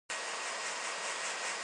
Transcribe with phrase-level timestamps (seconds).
[0.09, 1.53] 一屑仔